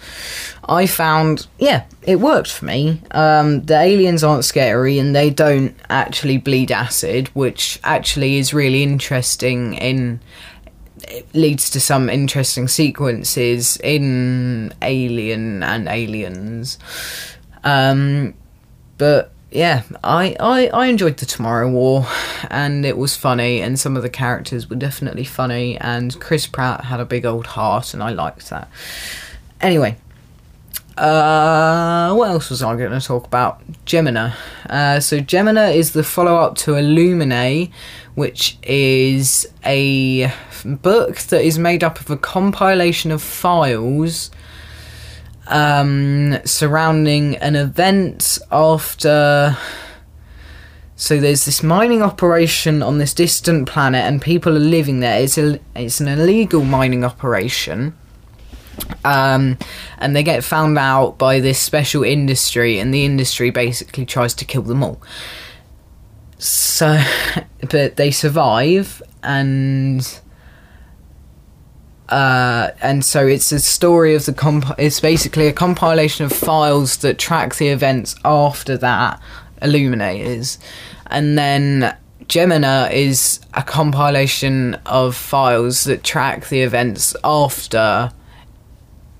I 0.68 0.86
found, 0.86 1.48
yeah, 1.60 1.86
it 2.02 2.20
worked 2.20 2.52
for 2.52 2.66
me. 2.66 3.02
Um, 3.12 3.62
the 3.66 3.80
aliens 3.80 4.24
aren't 4.24 4.46
scary 4.46 5.00
and 5.00 5.16
they 5.16 5.30
don't 5.30 5.76
actually 5.90 6.38
bleed 6.38 6.72
acid, 6.72 7.30
which 7.30 7.80
actually 7.84 8.38
is 8.38 8.54
really 8.54 8.84
interesting 8.84 9.76
in 9.76 10.20
it 11.08 11.28
leads 11.34 11.70
to 11.72 11.82
some 11.82 12.10
interesting 12.10 12.68
sequences 12.68 13.78
in 13.78 14.74
Alien 14.82 15.62
and 15.62 15.90
Aliens. 15.90 16.80
Um, 17.66 18.34
but 18.98 19.33
yeah, 19.54 19.84
I, 20.04 20.36
I, 20.40 20.68
I 20.68 20.86
enjoyed 20.88 21.18
the 21.18 21.28
Tomorrow 21.28 21.70
War, 21.70 22.08
and 22.50 22.86
it 22.86 22.98
was 22.98 23.16
funny, 23.16 23.62
and 23.62 23.80
some 23.80 23.96
of 23.96 24.02
the 24.02 24.10
characters 24.10 24.70
were 24.70 24.76
definitely 24.76 25.24
funny, 25.24 25.78
and 25.78 26.20
Chris 26.20 26.48
Pratt 26.48 26.86
had 26.86 27.00
a 27.00 27.06
big 27.06 27.24
old 27.26 27.46
heart, 27.48 27.94
and 27.94 28.02
I 28.02 28.10
liked 28.10 28.50
that. 28.50 28.68
Anyway, 29.62 29.98
uh, 30.98 32.14
what 32.16 32.30
else 32.30 32.50
was 32.50 32.64
I 32.64 32.76
going 32.76 33.00
to 33.00 33.06
talk 33.06 33.26
about? 33.26 33.62
Gemina. 33.86 34.34
Uh, 34.68 35.00
so 35.00 35.20
Gemina 35.20 35.76
is 35.76 35.94
the 35.94 36.04
follow-up 36.04 36.56
to 36.58 36.72
Illuminae, 36.72 37.72
which 38.16 38.58
is 38.64 39.48
a 39.66 40.34
book 40.66 41.18
that 41.18 41.44
is 41.44 41.60
made 41.60 41.84
up 41.84 42.00
of 42.00 42.10
a 42.10 42.18
compilation 42.18 43.12
of 43.12 43.22
files 43.22 44.32
um, 45.48 46.40
surrounding 46.46 47.38
an 47.38 47.56
event 47.56 48.40
after. 48.52 49.58
So 50.96 51.20
there's 51.20 51.46
this 51.46 51.64
mining 51.64 52.02
operation 52.02 52.82
on 52.82 52.98
this 52.98 53.14
distant 53.14 53.68
planet, 53.68 54.06
and 54.06 54.22
people 54.22 54.56
are 54.56 54.60
living 54.60 55.00
there. 55.00 55.22
It's 55.22 55.38
a, 55.38 55.60
it's 55.76 56.00
an 56.00 56.08
illegal 56.08 56.64
mining 56.64 57.04
operation, 57.04 57.98
um, 59.04 59.58
and 59.98 60.16
they 60.16 60.24
get 60.24 60.44
found 60.44 60.78
out 60.78 61.18
by 61.18 61.40
this 61.40 61.60
special 61.60 62.04
industry, 62.04 62.80
and 62.80 62.94
the 62.94 63.06
industry 63.06 63.50
basically 63.50 64.06
tries 64.06 64.34
to 64.36 64.46
kill 64.46 64.62
them 64.62 64.84
all. 64.84 65.02
So, 66.38 67.02
but 67.70 67.98
they 67.98 68.12
survive, 68.12 69.02
and 69.24 70.22
uh, 72.14 72.72
and 72.84 73.04
so 73.04 73.26
it's 73.26 73.52
a 73.52 73.60
story 73.60 74.14
of 74.14 74.26
the 74.28 74.34
comp. 74.34 74.66
It's 74.78 75.00
basically 75.00 75.48
a 75.48 75.54
compilation 75.54 76.28
of 76.28 76.32
files 76.32 76.98
that 76.98 77.18
track 77.18 77.56
the 77.56 77.70
events 77.70 78.16
after 78.24 78.78
that 78.78 79.20
Illuminators, 79.64 80.60
and 81.08 81.40
then 81.40 81.98
Gemina 82.26 82.92
is 82.92 83.40
a 83.56 83.64
compilation 83.64 84.76
of 84.86 85.16
files 85.16 85.86
that 85.86 86.04
track 86.04 86.50
the 86.50 86.62
events 86.62 87.16
after 87.24 88.12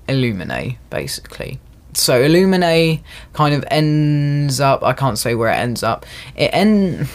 Illuminae, 0.06 0.76
basically. 0.90 1.58
So 1.94 2.22
Illuminae 2.22 3.02
kind 3.32 3.56
of 3.56 3.64
ends 3.72 4.60
up. 4.60 4.84
I 4.84 4.92
can't 4.92 5.18
say 5.18 5.34
where 5.34 5.50
it 5.50 5.56
ends 5.56 5.82
up. 5.82 6.06
It 6.36 6.50
end 6.52 7.08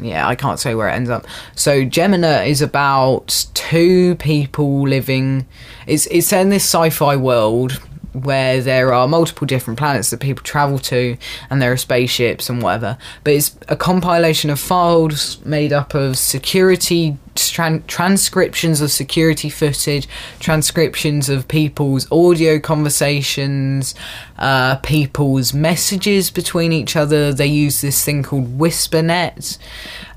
yeah, 0.00 0.26
I 0.26 0.34
can't 0.34 0.58
say 0.58 0.74
where 0.74 0.88
it 0.88 0.92
ends 0.92 1.10
up. 1.10 1.26
So 1.54 1.84
Gemina 1.84 2.46
is 2.46 2.62
about 2.62 3.46
two 3.54 4.14
people 4.16 4.82
living. 4.88 5.46
It's 5.86 6.06
it's 6.06 6.32
in 6.32 6.50
this 6.50 6.64
sci-fi 6.64 7.16
world 7.16 7.80
where 8.12 8.60
there 8.60 8.92
are 8.92 9.06
multiple 9.06 9.46
different 9.46 9.78
planets 9.78 10.10
that 10.10 10.18
people 10.20 10.42
travel 10.42 10.78
to 10.78 11.16
and 11.50 11.60
there 11.60 11.72
are 11.72 11.76
spaceships 11.76 12.48
and 12.48 12.62
whatever 12.62 12.96
but 13.22 13.34
it's 13.34 13.56
a 13.68 13.76
compilation 13.76 14.50
of 14.50 14.58
files 14.58 15.44
made 15.44 15.72
up 15.72 15.94
of 15.94 16.16
security 16.16 17.16
tran- 17.58 17.86
transcriptions 17.86 18.80
of 18.80 18.90
security 18.90 19.50
footage 19.50 20.08
transcriptions 20.38 21.28
of 21.28 21.48
people's 21.48 22.10
audio 22.12 22.58
conversations 22.58 23.94
uh, 24.38 24.76
people's 24.76 25.52
messages 25.52 26.30
between 26.30 26.72
each 26.72 26.94
other. 26.94 27.32
They 27.32 27.46
use 27.46 27.80
this 27.80 28.04
thing 28.04 28.22
called 28.22 28.58
whispernet 28.58 29.58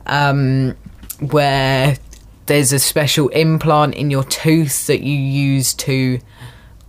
um, 0.05 0.75
where 1.19 1.97
there's 2.45 2.71
a 2.71 2.79
special 2.79 3.29
implant 3.29 3.95
in 3.95 4.11
your 4.11 4.23
tooth 4.23 4.87
that 4.87 5.01
you 5.01 5.15
use 5.15 5.73
to 5.73 6.19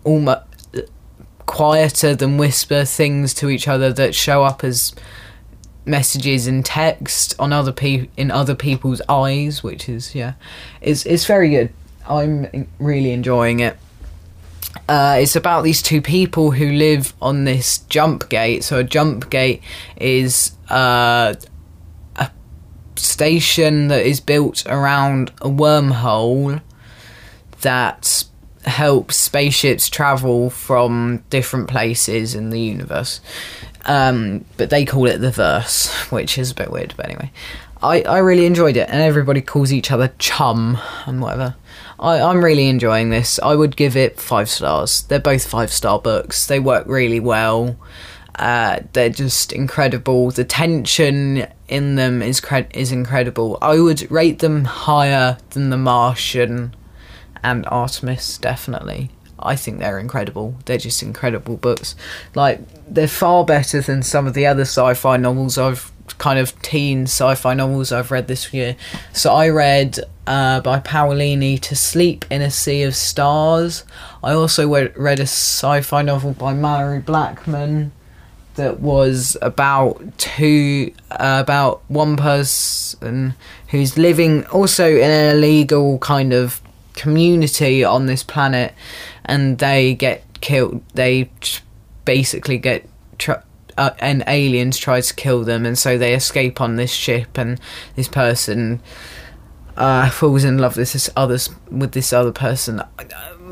almost 0.05 0.43
quieter 1.47 2.15
than 2.15 2.39
whisper 2.39 2.85
things 2.85 3.35
to 3.35 3.51
each 3.51 3.69
other 3.69 3.93
that 3.93 4.15
show 4.15 4.43
up 4.43 4.65
as 4.65 4.95
messages 5.85 6.47
in 6.47 6.63
text 6.63 7.35
on 7.39 7.53
other 7.53 7.73
pe- 7.73 8.09
in 8.17 8.31
other 8.31 8.55
people's 8.55 9.03
eyes, 9.09 9.63
which 9.63 9.89
is 9.89 10.15
yeah, 10.15 10.35
it's 10.81 11.05
it's 11.07 11.27
very 11.27 11.51
good. 11.51 11.73
I'm 12.09 12.69
really 12.79 13.13
enjoying 13.13 13.61
it. 13.61 13.77
Uh, 14.89 15.19
it's 15.21 15.37
about 15.37 15.63
these 15.63 15.83
two 15.83 16.01
people 16.01 16.51
who 16.53 16.73
live 16.73 17.15
on 17.21 17.45
this 17.45 17.79
jump 17.89 18.29
gate. 18.29 18.65
So 18.65 18.79
a 18.79 18.85
jump 18.85 19.31
gate 19.31 19.63
is 19.97 20.53
uh, 20.71 21.35
a 22.17 22.31
station 22.97 23.89
that 23.89 24.05
is 24.05 24.21
built 24.21 24.67
around 24.67 25.31
a 25.41 25.49
wormhole 25.49 26.61
that 27.61 28.25
helps 28.65 29.17
spaceships 29.17 29.89
travel 29.89 30.49
from 30.51 31.23
different 31.31 31.69
places 31.69 32.35
in 32.35 32.51
the 32.51 32.61
universe. 32.61 33.21
Um, 33.85 34.45
but 34.57 34.71
they 34.71 34.85
call 34.85 35.07
it 35.07 35.19
the 35.19 35.31
verse, 35.31 35.93
which 36.11 36.39
is 36.39 36.53
a 36.53 36.55
bit 36.55 36.71
weird, 36.71 36.95
but 36.97 37.07
anyway. 37.07 37.31
I, 37.83 38.03
I 38.03 38.19
really 38.19 38.47
enjoyed 38.47 38.77
it, 38.77 38.89
and 38.89 39.03
everybody 39.03 39.41
calls 39.41 39.73
each 39.73 39.91
other 39.91 40.13
chum 40.19 40.79
and 41.05 41.21
whatever. 41.21 41.57
I, 41.99 42.21
I'm 42.21 42.45
really 42.45 42.69
enjoying 42.69 43.11
this. 43.11 43.41
I 43.43 43.57
would 43.57 43.77
give 43.77 43.97
it 43.97 44.21
five 44.21 44.49
stars. 44.49 45.03
They're 45.03 45.19
both 45.19 45.47
five 45.47 45.73
star 45.73 45.99
books. 45.99 46.47
They 46.47 46.61
work 46.61 46.87
really 46.87 47.19
well. 47.21 47.77
Uh, 48.37 48.81
they're 48.93 49.11
just 49.11 49.53
incredible. 49.53 50.31
The 50.31 50.45
tension 50.45 51.47
in 51.69 51.97
them 51.97 52.23
is 52.23 52.41
cre- 52.41 52.71
is 52.73 52.93
incredible. 52.93 53.59
I 53.61 53.81
would 53.81 54.11
rate 54.11 54.39
them 54.39 54.65
higher 54.65 55.39
than 55.51 55.71
The 55.71 55.77
Martian 55.77 56.75
and 57.43 57.67
Artemis, 57.67 58.39
definitely. 58.39 59.11
I 59.45 59.57
think 59.57 59.79
they're 59.79 59.99
incredible. 59.99 60.55
They're 60.65 60.79
just 60.79 61.03
incredible 61.03 61.57
books. 61.57 61.95
Like 62.35 62.61
they're 62.89 63.09
far 63.09 63.45
better 63.45 63.81
than 63.81 64.03
some 64.03 64.27
of 64.27 64.35
the 64.35 64.47
other 64.47 64.63
sci-fi 64.63 65.17
novels 65.17 65.59
I've 65.59 65.91
kind 66.19 66.39
of 66.39 66.61
teen 66.63 67.05
sci-fi 67.05 67.55
novels 67.55 67.93
I've 67.93 68.11
read 68.11 68.29
this 68.29 68.53
year. 68.53 68.77
So 69.13 69.33
I 69.33 69.49
read 69.49 69.99
uh, 70.27 70.61
by 70.61 70.81
Paolini 70.81 71.61
"To 71.61 71.77
Sleep 71.77 72.25
in 72.31 72.43
a 72.43 72.51
Sea 72.51 72.83
of 72.83 72.95
Stars." 72.95 73.85
I 74.23 74.33
also 74.33 74.69
read 74.69 75.21
a 75.21 75.23
sci-fi 75.23 76.03
novel 76.03 76.33
by 76.33 76.55
Malorie 76.55 77.05
Blackman 77.05 77.93
that 78.55 78.81
was 78.81 79.37
about 79.41 80.01
two 80.19 80.93
uh, 81.11 81.39
about 81.43 81.83
one 81.89 82.17
person 82.17 83.35
who's 83.69 83.97
living 83.97 84.45
also 84.47 84.89
in 84.89 85.11
an 85.11 85.37
illegal 85.37 85.99
kind 85.99 86.33
of 86.33 86.61
community 86.95 87.83
on 87.83 88.07
this 88.07 88.23
planet 88.23 88.75
and 89.25 89.59
they 89.59 89.95
get 89.95 90.23
killed 90.41 90.83
they 90.95 91.31
basically 92.05 92.59
get 92.59 92.89
uh, 93.79 93.91
and 94.01 94.23
aliens 94.27 94.77
try 94.77 95.01
to 95.01 95.15
kill 95.15 95.45
them 95.45 95.65
and 95.65 95.79
so 95.79 95.97
they 95.97 96.15
escape 96.15 96.61
on 96.61 96.77
this 96.77 96.93
ship 96.93 97.39
and 97.39 97.61
this 97.97 98.09
person 98.09 98.81
uh, 99.77 100.11
falls 100.11 100.45
in 100.45 100.59
love 100.59 100.77
with 100.77 100.93
this 100.93 101.09
others 101.17 101.49
with 101.71 101.93
this 101.93 102.13
other 102.13 102.33
person 102.33 102.83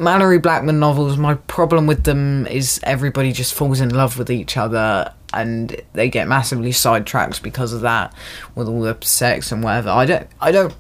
Malorie 0.01 0.41
Blackman 0.41 0.81
novels, 0.81 1.19
my 1.19 1.35
problem 1.35 1.87
with 1.87 2.05
them 2.05 2.47
is 2.47 2.81
everybody 2.85 3.33
just 3.33 3.53
falls 3.53 3.81
in 3.81 3.91
love 3.91 4.17
with 4.17 4.31
each 4.31 4.57
other 4.57 5.13
and 5.35 5.81
they 5.93 6.09
get 6.09 6.27
massively 6.27 6.73
sidetracked 6.73 7.43
because 7.43 7.75
of 7.75 7.83
that 7.83 8.15
with 8.55 8.67
all 8.67 8.81
the 8.81 8.97
sex 9.03 9.53
and 9.53 9.63
whatever. 9.63 9.91
I 9.91 10.07
don't 10.07 10.27
I 10.41 10.53
don't 10.53 10.75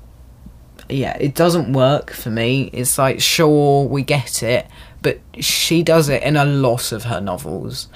yeah, 0.92 1.16
it 1.18 1.34
doesn't 1.34 1.72
work 1.72 2.10
for 2.10 2.30
me. 2.30 2.70
It's 2.72 2.98
like 2.98 3.20
sure 3.20 3.84
we 3.86 4.02
get 4.02 4.42
it, 4.42 4.66
but 5.02 5.20
she 5.38 5.82
does 5.82 6.08
it 6.08 6.22
in 6.22 6.36
a 6.36 6.44
lot 6.44 6.92
of 6.92 7.04
her 7.04 7.20
novels. 7.20 7.88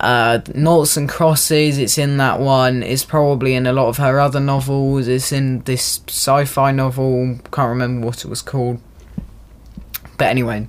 Uh, 0.00 0.40
Noughts 0.54 0.96
and 0.96 1.08
Crosses, 1.08 1.78
it's 1.78 1.98
in 1.98 2.16
that 2.18 2.40
one. 2.40 2.82
It's 2.82 3.04
probably 3.04 3.54
in 3.54 3.66
a 3.66 3.72
lot 3.72 3.88
of 3.88 3.98
her 3.98 4.18
other 4.20 4.40
novels. 4.40 5.08
It's 5.08 5.32
in 5.32 5.60
this 5.60 6.00
sci-fi 6.08 6.72
novel. 6.72 7.38
Can't 7.52 7.68
remember 7.68 8.06
what 8.06 8.24
it 8.24 8.28
was 8.28 8.42
called. 8.42 8.80
But 10.16 10.28
anyway, 10.28 10.68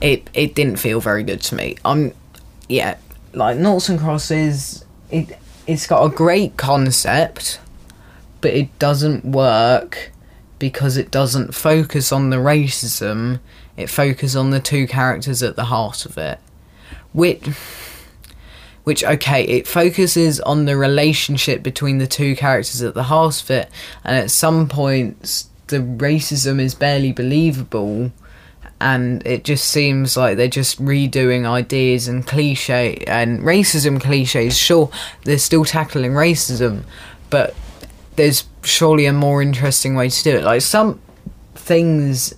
it 0.00 0.30
it 0.32 0.54
didn't 0.54 0.76
feel 0.76 1.00
very 1.00 1.22
good 1.22 1.42
to 1.42 1.54
me. 1.54 1.76
I'm 1.84 2.14
yeah, 2.68 2.96
like 3.32 3.58
Noughts 3.58 3.88
and 3.88 4.00
Crosses. 4.00 4.84
It 5.10 5.38
it's 5.66 5.86
got 5.86 6.04
a 6.04 6.08
great 6.08 6.56
concept, 6.56 7.60
but 8.40 8.52
it 8.52 8.78
doesn't 8.78 9.24
work 9.24 10.12
because 10.58 10.96
it 10.96 11.10
doesn't 11.10 11.54
focus 11.54 12.12
on 12.12 12.30
the 12.30 12.36
racism. 12.36 13.40
It 13.76 13.90
focuses 13.90 14.36
on 14.36 14.50
the 14.50 14.60
two 14.60 14.86
characters 14.86 15.42
at 15.42 15.56
the 15.56 15.66
heart 15.66 16.06
of 16.06 16.16
it, 16.18 16.38
which 17.12 17.48
which 18.84 19.02
okay 19.02 19.42
it 19.42 19.66
focuses 19.66 20.38
on 20.40 20.64
the 20.64 20.76
relationship 20.76 21.62
between 21.62 21.98
the 21.98 22.06
two 22.06 22.36
characters 22.36 22.80
at 22.82 22.94
the 22.94 23.02
heart 23.02 23.42
of 23.42 23.50
it 23.50 23.68
and 24.04 24.16
at 24.16 24.30
some 24.30 24.68
points 24.68 25.50
the 25.66 25.78
racism 25.78 26.60
is 26.60 26.72
barely 26.72 27.10
believable 27.10 28.12
and 28.80 29.26
it 29.26 29.44
just 29.44 29.68
seems 29.68 30.16
like 30.16 30.36
they're 30.36 30.48
just 30.48 30.82
redoing 30.82 31.46
ideas 31.46 32.08
and 32.08 32.26
cliche 32.26 33.02
and 33.06 33.40
racism 33.40 34.00
cliches. 34.00 34.56
Sure, 34.56 34.90
they're 35.24 35.38
still 35.38 35.64
tackling 35.64 36.12
racism, 36.12 36.82
but 37.30 37.54
there's 38.16 38.42
surely 38.66 39.06
a 39.06 39.12
more 39.12 39.40
interesting 39.40 39.94
way 39.94 40.08
to 40.08 40.24
do 40.24 40.36
it. 40.36 40.44
Like 40.44 40.62
some 40.62 41.00
things, 41.54 42.34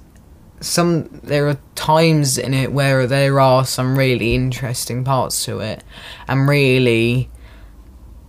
some 0.60 1.08
there 1.22 1.48
are 1.48 1.58
times 1.74 2.38
in 2.38 2.54
it 2.54 2.72
where 2.72 3.06
there 3.06 3.40
are 3.40 3.64
some 3.64 3.96
really 3.98 4.34
interesting 4.34 5.04
parts 5.04 5.44
to 5.46 5.60
it, 5.60 5.82
and 6.26 6.48
really 6.48 7.28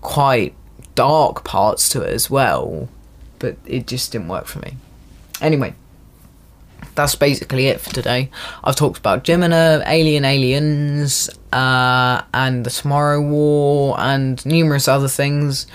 quite 0.01 0.55
dark 0.95 1.43
parts 1.43 1.89
to 1.89 2.01
it 2.01 2.13
as 2.13 2.29
well. 2.29 2.89
But 3.37 3.57
it 3.65 3.87
just 3.87 4.11
didn't 4.11 4.27
work 4.27 4.45
for 4.45 4.59
me. 4.59 4.75
Anyway, 5.41 5.73
that's 6.95 7.15
basically 7.15 7.67
it 7.67 7.79
for 7.79 7.91
today. 7.91 8.29
I've 8.63 8.75
talked 8.75 8.97
about 8.97 9.23
Gemina, 9.23 9.81
Alien 9.85 10.25
Aliens, 10.25 11.29
uh, 11.53 12.21
and 12.33 12.65
the 12.65 12.69
Tomorrow 12.69 13.21
War, 13.21 13.97
and 13.99 14.45
numerous 14.45 14.87
other 14.87 15.07
things. 15.07 15.67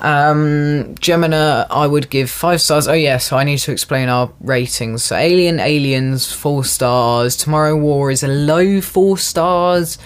Um, 0.00 0.94
Gemina, 0.96 1.66
I 1.70 1.86
would 1.86 2.10
give 2.10 2.30
five 2.30 2.60
stars. 2.60 2.86
Oh, 2.86 2.92
yeah, 2.92 3.18
so 3.18 3.36
I 3.36 3.44
need 3.44 3.58
to 3.60 3.72
explain 3.72 4.08
our 4.08 4.32
ratings. 4.40 5.04
So, 5.04 5.16
Alien 5.16 5.58
Aliens, 5.58 6.32
four 6.32 6.64
stars. 6.64 7.36
Tomorrow 7.36 7.76
War 7.76 8.10
is 8.10 8.22
a 8.22 8.28
low 8.28 8.80
four 8.80 9.16
stars. 9.18 9.98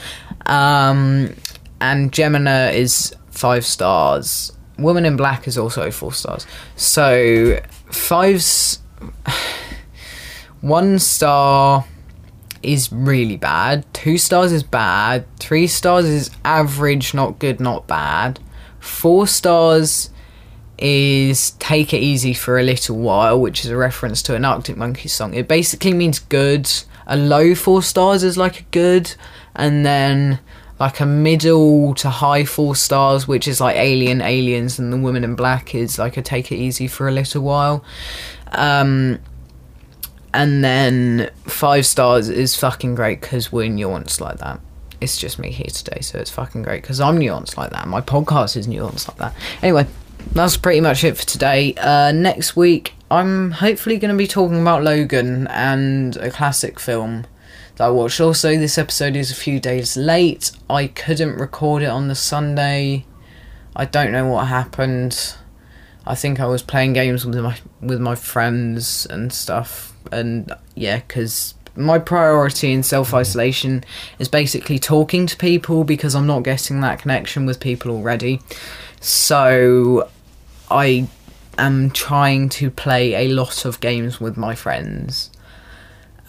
Um, 0.46 1.34
and 1.80 2.12
Gemina 2.12 2.72
is 2.74 3.14
five 3.30 3.64
stars. 3.66 4.52
Woman 4.78 5.04
in 5.04 5.16
Black 5.16 5.48
is 5.48 5.58
also 5.58 5.90
four 5.90 6.12
stars. 6.12 6.46
So, 6.76 7.60
five's. 7.90 8.78
One 10.60 10.98
star 10.98 11.86
is 12.62 12.92
really 12.92 13.38
bad. 13.38 13.86
Two 13.94 14.18
stars 14.18 14.52
is 14.52 14.62
bad. 14.62 15.24
Three 15.38 15.66
stars 15.66 16.04
is 16.04 16.30
average, 16.44 17.14
not 17.14 17.38
good, 17.38 17.60
not 17.60 17.86
bad. 17.86 18.38
Four 18.80 19.26
stars 19.26 20.10
is 20.78 21.52
take 21.52 21.92
it 21.92 21.98
easy 21.98 22.32
for 22.32 22.58
a 22.58 22.62
little 22.62 22.96
while, 22.96 23.40
which 23.40 23.64
is 23.64 23.70
a 23.70 23.76
reference 23.76 24.22
to 24.22 24.34
an 24.34 24.44
Arctic 24.44 24.76
Monkeys 24.76 25.12
song. 25.12 25.34
It 25.34 25.46
basically 25.46 25.92
means 25.92 26.18
good. 26.18 26.70
A 27.06 27.16
low 27.16 27.54
four 27.54 27.82
stars 27.82 28.24
is 28.24 28.36
like 28.36 28.60
a 28.60 28.64
good, 28.70 29.14
and 29.54 29.84
then 29.84 30.40
like 30.78 30.98
a 31.00 31.06
middle 31.06 31.94
to 31.94 32.08
high 32.08 32.44
four 32.44 32.74
stars, 32.74 33.28
which 33.28 33.46
is 33.46 33.60
like 33.60 33.76
Alien, 33.76 34.22
Aliens, 34.22 34.78
and 34.78 34.90
The 34.90 34.96
Woman 34.96 35.24
in 35.24 35.34
Black 35.34 35.74
is 35.74 35.98
like 35.98 36.16
a 36.16 36.22
take 36.22 36.50
it 36.50 36.56
easy 36.56 36.88
for 36.88 37.06
a 37.06 37.12
little 37.12 37.42
while. 37.42 37.84
Um, 38.52 39.18
and 40.32 40.64
then 40.64 41.30
five 41.44 41.84
stars 41.84 42.30
is 42.30 42.56
fucking 42.56 42.94
great 42.94 43.20
because 43.20 43.52
we're 43.52 43.68
nuanced 43.68 44.20
like 44.20 44.38
that. 44.38 44.60
It's 45.00 45.16
just 45.16 45.38
me 45.38 45.50
here 45.50 45.70
today, 45.72 46.00
so 46.00 46.18
it's 46.18 46.30
fucking 46.30 46.62
great 46.62 46.82
because 46.82 47.00
I'm 47.00 47.18
nuanced 47.18 47.56
like 47.56 47.70
that. 47.70 47.88
My 47.88 48.00
podcast 48.00 48.56
is 48.56 48.66
nuanced 48.66 49.08
like 49.08 49.16
that. 49.18 49.34
Anyway, 49.62 49.86
that's 50.32 50.56
pretty 50.56 50.80
much 50.80 51.04
it 51.04 51.16
for 51.16 51.24
today. 51.24 51.74
Uh, 51.74 52.12
next 52.12 52.54
week, 52.56 52.94
I'm 53.10 53.52
hopefully 53.52 53.98
going 53.98 54.10
to 54.10 54.18
be 54.18 54.26
talking 54.26 54.60
about 54.60 54.82
Logan 54.82 55.46
and 55.48 56.16
a 56.16 56.30
classic 56.30 56.78
film 56.78 57.26
that 57.76 57.84
I 57.84 57.90
watched. 57.90 58.20
Also, 58.20 58.56
this 58.56 58.76
episode 58.76 59.16
is 59.16 59.30
a 59.30 59.34
few 59.34 59.58
days 59.58 59.96
late. 59.96 60.52
I 60.68 60.88
couldn't 60.88 61.36
record 61.36 61.82
it 61.82 61.88
on 61.88 62.08
the 62.08 62.14
Sunday. 62.14 63.06
I 63.74 63.86
don't 63.86 64.12
know 64.12 64.26
what 64.26 64.48
happened. 64.48 65.36
I 66.06 66.14
think 66.14 66.40
I 66.40 66.46
was 66.46 66.62
playing 66.62 66.92
games 66.92 67.24
with 67.24 67.38
my 67.38 67.56
with 67.80 68.00
my 68.00 68.14
friends 68.14 69.06
and 69.06 69.32
stuff 69.32 69.94
and 70.12 70.52
yeah, 70.74 70.98
because 70.98 71.54
my 71.76 71.98
priority 71.98 72.72
in 72.72 72.82
self 72.82 73.14
isolation 73.14 73.84
is 74.18 74.28
basically 74.28 74.78
talking 74.78 75.26
to 75.26 75.36
people 75.36 75.84
because 75.84 76.14
I'm 76.14 76.26
not 76.26 76.42
getting 76.42 76.80
that 76.80 77.00
connection 77.00 77.46
with 77.46 77.60
people 77.60 77.90
already. 77.90 78.40
So 79.00 80.08
I 80.70 81.08
am 81.58 81.90
trying 81.90 82.48
to 82.50 82.70
play 82.70 83.14
a 83.26 83.28
lot 83.28 83.64
of 83.64 83.80
games 83.80 84.20
with 84.20 84.36
my 84.36 84.54
friends, 84.54 85.30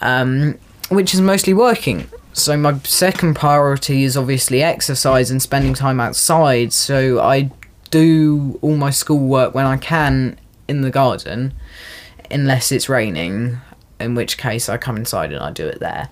um, 0.02 0.58
which 0.90 1.14
is 1.14 1.22
mostly 1.22 1.54
working. 1.54 2.08
So 2.34 2.56
my 2.56 2.78
second 2.80 3.36
priority 3.36 4.04
is 4.04 4.16
obviously 4.16 4.64
exercise 4.64 5.30
and 5.32 5.42
spending 5.42 5.74
time 5.74 6.00
outside. 6.00 6.72
So 6.72 7.20
I 7.20 7.52
do 7.90 8.58
all 8.62 8.78
my 8.78 8.90
schoolwork 8.90 9.54
when 9.54 9.66
I 9.66 9.78
can 9.78 10.40
in 10.68 10.82
the 10.82 10.90
garden 10.90 11.54
unless 12.32 12.72
it's 12.72 12.88
raining, 12.88 13.58
in 14.02 14.16
which 14.16 14.38
case 14.38 14.70
I 14.70 14.78
come 14.78 14.98
inside 14.98 15.32
and 15.32 15.44
I 15.44 15.52
do 15.52 15.68
it 15.68 15.80
there. 15.80 16.10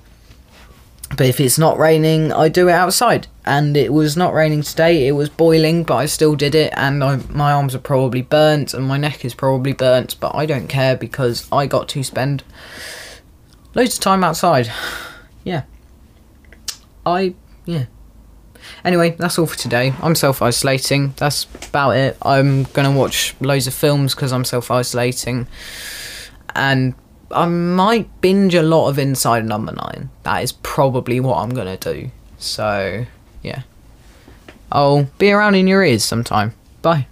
But 1.17 1.25
if 1.25 1.39
it's 1.39 1.58
not 1.58 1.80
raining, 1.80 2.32
I 2.32 2.49
do 2.49 2.69
it 2.69 2.73
outside. 2.73 3.28
And 3.43 3.75
it 3.75 3.91
was 3.91 4.15
not 4.15 4.34
raining 4.34 4.62
today, 4.62 5.08
it 5.08 5.13
was 5.13 5.30
boiling, 5.30 5.84
but 5.84 5.95
I 5.95 6.06
still 6.06 6.36
did 6.36 6.54
it. 6.54 6.71
And 6.78 7.04
I, 7.04 7.17
my 7.30 7.52
arms 7.52 7.73
are 7.73 7.80
probably 7.80 8.21
burnt 8.21 8.73
and 8.73 8.88
my 8.88 8.97
neck 8.97 9.25
is 9.25 9.34
probably 9.34 9.73
burnt, 9.73 10.19
but 10.19 10.36
I 10.36 10.45
don't 10.45 10.67
care 10.67 10.95
because 10.95 11.47
I 11.52 11.65
got 11.65 11.89
to 11.89 12.04
spend 12.04 12.43
loads 13.73 13.95
of 13.95 14.02
time 14.02 14.23
outside. 14.23 14.71
Yeah. 15.43 15.63
I 17.06 17.34
yeah. 17.65 17.86
Anyway, 18.84 19.12
that's 19.12 19.39
all 19.39 19.45
for 19.45 19.58
today. 19.58 19.93
I'm 20.02 20.15
self 20.15 20.41
isolating. 20.41 21.13
That's 21.17 21.47
about 21.67 21.91
it. 21.91 22.17
I'm 22.21 22.63
gonna 22.65 22.91
watch 22.91 23.36
loads 23.39 23.67
of 23.67 23.73
films 23.73 24.15
because 24.15 24.32
I'm 24.32 24.45
self 24.45 24.69
isolating, 24.71 25.47
and 26.56 26.93
I 27.32 27.46
might 27.46 28.22
binge 28.22 28.56
a 28.56 28.63
lot 28.63 28.89
of 28.89 28.98
Inside 28.98 29.46
Number 29.46 29.72
Nine. 29.72 30.10
That 30.24 30.44
is 30.44 30.52
probably 30.52 31.20
what 31.20 31.38
I'm 31.38 31.52
gonna 31.52 31.78
do. 31.78 32.12
So 32.38 33.06
yeah, 33.44 33.63
I'll 34.72 35.04
be 35.18 35.32
around 35.32 35.56
in 35.56 35.68
your 35.68 35.84
ears 35.84 36.04
sometime. 36.04 36.54
Bye. 36.82 37.08